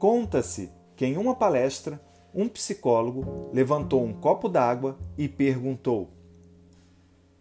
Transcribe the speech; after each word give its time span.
Conta-se 0.00 0.72
que 0.96 1.04
em 1.04 1.18
uma 1.18 1.34
palestra, 1.34 2.00
um 2.34 2.48
psicólogo 2.48 3.50
levantou 3.52 4.02
um 4.02 4.14
copo 4.14 4.48
d'água 4.48 4.98
e 5.18 5.28
perguntou: 5.28 6.08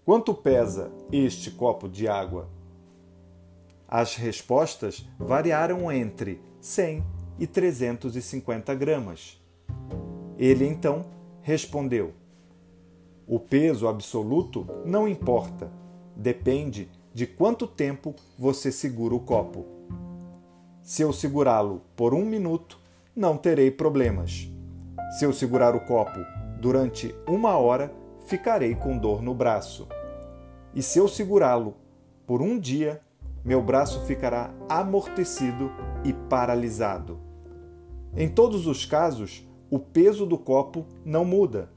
Quanto 0.03 0.33
pesa 0.33 0.91
este 1.09 1.51
copo 1.51 1.87
de 1.87 2.05
água? 2.09 2.49
As 3.87 4.17
respostas 4.17 5.07
variaram 5.17 5.89
entre 5.89 6.41
100 6.59 7.01
e 7.39 7.47
350 7.47 8.75
gramas. 8.75 9.41
Ele 10.37 10.67
então 10.67 11.05
respondeu: 11.41 12.11
O 13.25 13.39
peso 13.39 13.87
absoluto 13.87 14.67
não 14.85 15.07
importa, 15.07 15.71
depende 16.13 16.91
de 17.13 17.25
quanto 17.25 17.65
tempo 17.65 18.13
você 18.37 18.69
segura 18.69 19.15
o 19.15 19.21
copo. 19.21 19.65
Se 20.89 21.03
eu 21.03 21.13
segurá-lo 21.13 21.83
por 21.95 22.15
um 22.15 22.25
minuto, 22.25 22.79
não 23.15 23.37
terei 23.37 23.69
problemas. 23.69 24.51
Se 25.11 25.23
eu 25.23 25.31
segurar 25.31 25.75
o 25.75 25.81
copo 25.81 26.19
durante 26.59 27.13
uma 27.27 27.55
hora, 27.55 27.93
ficarei 28.25 28.73
com 28.73 28.97
dor 28.97 29.21
no 29.21 29.35
braço. 29.35 29.87
E 30.73 30.81
se 30.81 30.97
eu 30.97 31.07
segurá-lo 31.07 31.75
por 32.25 32.41
um 32.41 32.57
dia, 32.57 33.03
meu 33.45 33.61
braço 33.61 34.03
ficará 34.07 34.51
amortecido 34.67 35.71
e 36.03 36.11
paralisado. 36.11 37.19
Em 38.17 38.27
todos 38.27 38.65
os 38.65 38.83
casos, 38.83 39.47
o 39.69 39.77
peso 39.77 40.25
do 40.25 40.39
copo 40.39 40.87
não 41.05 41.23
muda, 41.23 41.69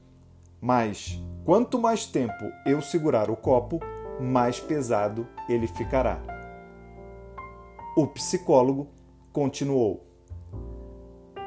mas 0.59 1.21
quanto 1.45 1.77
mais 1.77 2.07
tempo 2.07 2.51
eu 2.65 2.81
segurar 2.81 3.29
o 3.29 3.35
copo, 3.35 3.79
mais 4.19 4.59
pesado 4.59 5.27
ele 5.47 5.67
ficará. 5.67 6.19
O 7.95 8.07
psicólogo 8.07 8.87
continuou: 9.33 10.05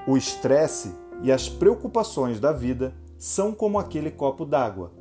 O 0.06 0.17
estresse 0.17 0.92
e 1.23 1.33
as 1.33 1.48
preocupações 1.48 2.39
da 2.39 2.53
vida 2.53 2.93
são 3.17 3.55
como 3.55 3.78
aquele 3.78 4.11
copo 4.11 4.45
d'água. 4.45 4.93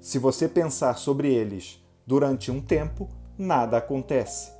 Se 0.00 0.18
você 0.18 0.48
pensar 0.48 0.98
sobre 0.98 1.32
eles 1.32 1.82
durante 2.06 2.50
um 2.50 2.60
tempo, 2.60 3.08
nada 3.38 3.78
acontece. 3.78 4.52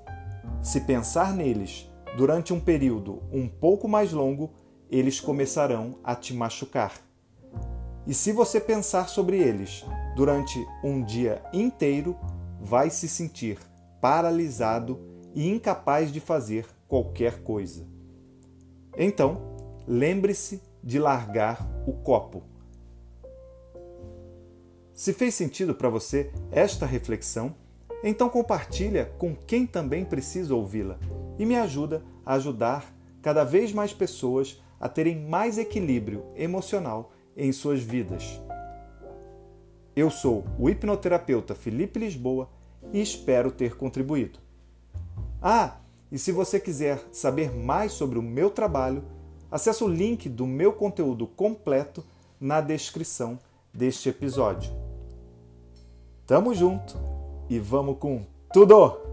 Se 0.62 0.80
pensar 0.82 1.34
neles 1.34 1.90
durante 2.16 2.52
um 2.52 2.60
período 2.60 3.22
um 3.32 3.48
pouco 3.48 3.88
mais 3.88 4.12
longo, 4.12 4.52
eles 4.90 5.20
começarão 5.20 5.98
a 6.02 6.14
te 6.14 6.32
machucar. 6.32 6.94
E 8.06 8.14
se 8.14 8.32
você 8.32 8.58
pensar 8.58 9.08
sobre 9.08 9.38
eles 9.38 9.84
durante 10.16 10.58
um 10.82 11.02
dia 11.02 11.42
inteiro, 11.52 12.16
vai 12.60 12.90
se 12.90 13.08
sentir 13.08 13.58
paralisado 14.00 15.09
e 15.34 15.48
incapaz 15.48 16.12
de 16.12 16.20
fazer 16.20 16.66
qualquer 16.88 17.42
coisa. 17.42 17.86
Então, 18.96 19.40
lembre-se 19.86 20.62
de 20.82 20.98
largar 20.98 21.66
o 21.86 21.92
copo. 21.92 22.42
Se 24.92 25.12
fez 25.12 25.34
sentido 25.34 25.74
para 25.74 25.88
você 25.88 26.30
esta 26.50 26.84
reflexão, 26.84 27.54
então 28.02 28.28
compartilha 28.28 29.06
com 29.18 29.34
quem 29.34 29.66
também 29.66 30.04
precisa 30.04 30.54
ouvi-la 30.54 30.98
e 31.38 31.46
me 31.46 31.56
ajuda 31.56 32.02
a 32.24 32.34
ajudar 32.34 32.94
cada 33.22 33.44
vez 33.44 33.72
mais 33.72 33.92
pessoas 33.92 34.62
a 34.78 34.88
terem 34.88 35.18
mais 35.26 35.58
equilíbrio 35.58 36.24
emocional 36.34 37.12
em 37.36 37.52
suas 37.52 37.80
vidas. 37.80 38.40
Eu 39.94 40.10
sou 40.10 40.44
o 40.58 40.68
hipnoterapeuta 40.68 41.54
Felipe 41.54 41.98
Lisboa 41.98 42.48
e 42.92 43.00
espero 43.00 43.50
ter 43.50 43.76
contribuído. 43.76 44.38
Ah, 45.42 45.76
e 46.10 46.18
se 46.18 46.32
você 46.32 46.58
quiser 46.60 47.02
saber 47.12 47.50
mais 47.54 47.92
sobre 47.92 48.18
o 48.18 48.22
meu 48.22 48.50
trabalho, 48.50 49.04
acesse 49.50 49.82
o 49.82 49.88
link 49.88 50.28
do 50.28 50.46
meu 50.46 50.72
conteúdo 50.72 51.26
completo 51.26 52.04
na 52.40 52.60
descrição 52.60 53.38
deste 53.72 54.08
episódio. 54.08 54.72
Tamo 56.26 56.54
junto! 56.54 57.10
e 57.50 57.58
vamos 57.58 57.98
com 57.98 58.24
tudo! 58.52 59.09